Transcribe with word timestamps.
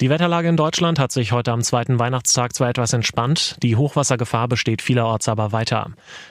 Die 0.00 0.08
Wetterlage 0.08 0.48
in 0.48 0.56
Deutschland 0.56 0.98
hat 0.98 1.12
sich 1.12 1.32
heute 1.32 1.52
am 1.52 1.60
zweiten 1.60 1.98
Weihnachtstag 1.98 2.54
zwar 2.54 2.70
etwas 2.70 2.94
entspannt, 2.94 3.56
die 3.62 3.76
Hochwassergefahr 3.76 4.48
besteht 4.48 4.80
vielerorts 4.80 5.28
aber 5.28 5.52
weiter. 5.52 5.90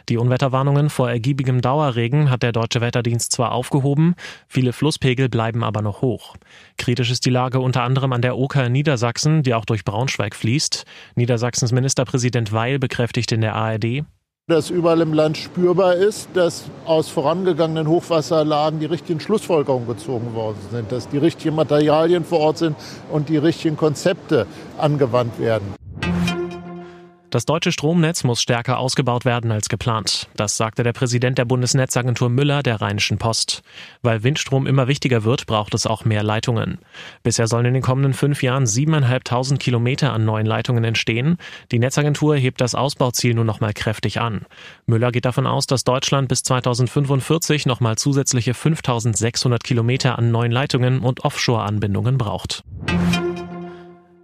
Die 0.10 0.18
Unwetterwarnungen 0.18 0.90
vor 0.90 1.08
ergiebigem 1.08 1.62
Dauerregen 1.62 2.32
hat 2.32 2.42
der 2.42 2.52
Deutsche 2.52 2.82
Wetterdienst 2.82 3.32
zwar 3.32 3.52
aufgehoben, 3.52 4.16
viele 4.48 4.74
Flusspegel 4.74 5.30
bleiben 5.30 5.64
aber 5.64 5.84
noch 5.84 6.02
hoch. 6.02 6.36
Kritisch 6.80 7.12
ist 7.12 7.28
die 7.28 7.30
Lage 7.30 7.60
unter 7.60 7.84
anderem 7.84 8.12
an 8.12 8.24
der 8.24 8.40
Oker 8.40 8.66
in 8.66 8.72
Niedersachsen, 8.72 9.44
die 9.44 9.54
auch 9.54 9.66
durch 9.66 9.86
Braunschweig 9.86 10.36
fließt. 10.36 10.86
Niedersachsens 11.14 11.72
Ministerpräsident 11.72 12.52
Weil 12.52 12.80
bekräftigt 12.80 13.32
in 13.32 13.42
der 13.42 13.54
ARD, 13.54 14.04
dass 14.50 14.72
überall 14.72 15.02
im 15.02 15.14
Land 15.14 15.38
spürbar 15.38 15.96
ist, 15.96 16.28
dass 16.34 16.64
aus 16.86 17.08
vorangegangenen 17.08 17.88
Hochwasserlagen 17.88 18.80
die 18.80 18.88
richtigen 18.88 19.20
Schlussfolgerungen 19.20 19.88
gezogen 19.88 20.34
worden 20.34 20.58
sind, 20.72 20.92
dass 20.92 21.08
die 21.08 21.20
richtigen 21.20 21.56
Materialien 21.56 22.26
vor 22.26 22.40
Ort 22.40 22.58
sind 22.58 22.76
und 23.12 23.30
die 23.30 23.38
richtigen 23.38 23.78
Konzepte 23.78 24.48
angewandt 24.78 25.40
werden. 25.40 25.79
Das 27.30 27.46
deutsche 27.46 27.72
Stromnetz 27.72 28.24
muss 28.24 28.42
stärker 28.42 28.80
ausgebaut 28.80 29.24
werden 29.24 29.52
als 29.52 29.70
geplant. 29.70 30.28
Das 30.36 30.58
sagte 30.58 30.82
der 30.82 30.94
Präsident 30.94 31.38
der 31.38 31.46
Bundesnetzagentur 31.46 32.28
Müller 32.28 32.64
der 32.64 32.82
Rheinischen 32.82 33.20
Post. 33.20 33.62
Weil 34.02 34.24
Windstrom 34.24 34.66
immer 34.66 34.88
wichtiger 34.88 35.24
wird, 35.24 35.46
braucht 35.46 35.76
es 35.76 35.86
auch 35.86 36.06
mehr 36.06 36.24
Leitungen. 36.24 36.80
Bisher 37.22 37.46
sollen 37.46 37.68
in 37.68 37.76
den 37.76 37.84
kommenden 37.84 38.14
fünf 38.14 38.42
Jahren 38.42 38.66
siebeneinhalbtausend 38.66 39.60
Kilometer 39.60 40.12
an 40.12 40.26
neuen 40.26 40.48
Leitungen 40.48 40.84
entstehen. 40.84 41.38
Die 41.72 41.78
Netzagentur 41.78 42.36
hebt 42.36 42.62
das 42.62 42.74
Ausbauziel 42.74 43.36
nur 43.36 43.46
noch 43.46 43.60
mal 43.60 43.74
kräftig 43.74 44.20
an. 44.20 44.48
Müller 44.88 45.12
geht 45.12 45.26
davon 45.26 45.46
aus, 45.46 45.68
dass 45.68 45.84
Deutschland 45.84 46.30
bis 46.30 46.42
2045 46.42 47.68
noch 47.68 47.80
mal 47.80 47.96
zusätzliche 47.96 48.56
5600 48.56 49.64
Kilometer 49.64 50.18
an 50.18 50.32
neuen 50.32 50.52
Leitungen 50.52 51.02
und 51.02 51.24
Offshore-Anbindungen 51.24 52.18
braucht. 52.18 52.64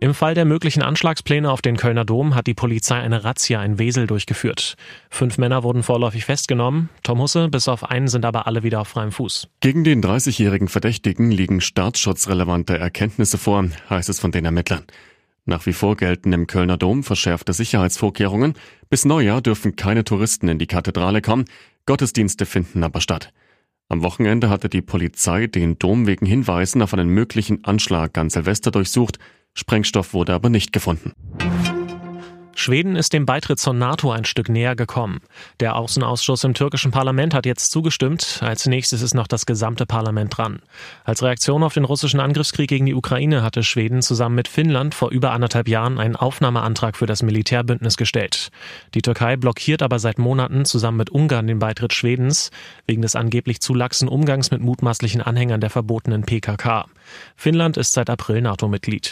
Im 0.05 0.13
Fall 0.13 0.35
der 0.35 0.45
möglichen 0.45 0.83
Anschlagspläne 0.83 1.49
auf 1.49 1.63
den 1.63 1.77
Kölner 1.77 2.05
Dom 2.05 2.35
hat 2.35 2.45
die 2.45 2.53
Polizei 2.53 2.99
eine 2.99 3.23
Razzia 3.23 3.65
in 3.65 3.79
Wesel 3.79 4.05
durchgeführt. 4.05 4.75
Fünf 5.09 5.39
Männer 5.39 5.63
wurden 5.63 5.81
vorläufig 5.81 6.25
festgenommen. 6.25 6.89
Tom 7.01 7.19
Husse, 7.19 7.49
bis 7.49 7.67
auf 7.67 7.89
einen 7.89 8.07
sind 8.07 8.23
aber 8.23 8.45
alle 8.45 8.61
wieder 8.61 8.81
auf 8.81 8.87
freiem 8.87 9.11
Fuß. 9.11 9.47
Gegen 9.61 9.83
den 9.83 10.03
30-jährigen 10.03 10.67
Verdächtigen 10.67 11.31
liegen 11.31 11.59
staatsschutzrelevante 11.59 12.77
Erkenntnisse 12.77 13.39
vor, 13.39 13.67
heißt 13.89 14.09
es 14.09 14.19
von 14.19 14.31
den 14.31 14.45
Ermittlern. 14.45 14.83
Nach 15.45 15.65
wie 15.65 15.73
vor 15.73 15.97
gelten 15.97 16.33
im 16.33 16.45
Kölner 16.45 16.77
Dom 16.77 17.01
verschärfte 17.03 17.53
Sicherheitsvorkehrungen. 17.53 18.53
Bis 18.91 19.05
Neujahr 19.05 19.41
dürfen 19.41 19.75
keine 19.75 20.03
Touristen 20.03 20.47
in 20.49 20.59
die 20.59 20.67
Kathedrale 20.67 21.23
kommen. 21.23 21.45
Gottesdienste 21.87 22.45
finden 22.45 22.83
aber 22.83 23.01
statt. 23.01 23.33
Am 23.89 24.03
Wochenende 24.03 24.51
hatte 24.51 24.69
die 24.69 24.83
Polizei 24.83 25.47
den 25.47 25.79
Dom 25.79 26.05
wegen 26.05 26.27
Hinweisen 26.27 26.83
auf 26.83 26.93
einen 26.93 27.09
möglichen 27.09 27.63
Anschlag 27.63 28.15
an 28.19 28.29
Silvester 28.29 28.69
durchsucht. 28.69 29.17
Sprengstoff 29.55 30.13
wurde 30.13 30.33
aber 30.33 30.49
nicht 30.49 30.71
gefunden. 30.71 31.13
Schweden 32.57 32.95
ist 32.95 33.11
dem 33.11 33.25
Beitritt 33.25 33.59
zur 33.59 33.73
NATO 33.73 34.11
ein 34.11 34.23
Stück 34.23 34.47
näher 34.47 34.75
gekommen. 34.77 35.19
Der 35.59 35.75
Außenausschuss 35.75 36.45
im 36.45 36.53
türkischen 36.53 36.89
Parlament 36.89 37.33
hat 37.33 37.45
jetzt 37.45 37.69
zugestimmt. 37.69 38.39
Als 38.41 38.65
nächstes 38.65 39.01
ist 39.01 39.13
noch 39.13 39.27
das 39.27 39.45
gesamte 39.45 39.85
Parlament 39.85 40.37
dran. 40.37 40.61
Als 41.03 41.21
Reaktion 41.21 41.63
auf 41.63 41.73
den 41.73 41.83
russischen 41.83 42.21
Angriffskrieg 42.21 42.69
gegen 42.69 42.85
die 42.85 42.95
Ukraine 42.95 43.43
hatte 43.43 43.61
Schweden 43.61 44.01
zusammen 44.01 44.35
mit 44.35 44.47
Finnland 44.47 44.95
vor 44.95 45.11
über 45.11 45.31
anderthalb 45.31 45.67
Jahren 45.67 45.99
einen 45.99 46.15
Aufnahmeantrag 46.15 46.95
für 46.95 47.05
das 47.05 47.23
Militärbündnis 47.23 47.97
gestellt. 47.97 48.49
Die 48.93 49.01
Türkei 49.01 49.35
blockiert 49.35 49.81
aber 49.83 49.99
seit 49.99 50.17
Monaten 50.17 50.63
zusammen 50.63 50.97
mit 50.97 51.09
Ungarn 51.09 51.47
den 51.47 51.59
Beitritt 51.59 51.93
Schwedens 51.93 52.51
wegen 52.87 53.01
des 53.01 53.17
angeblich 53.17 53.59
zu 53.59 53.73
laxen 53.73 54.07
Umgangs 54.07 54.49
mit 54.49 54.61
mutmaßlichen 54.61 55.21
Anhängern 55.21 55.59
der 55.59 55.69
verbotenen 55.69 56.23
PKK. 56.23 56.85
Finnland 57.35 57.75
ist 57.75 57.93
seit 57.93 58.09
April 58.09 58.41
NATO-Mitglied. 58.41 59.11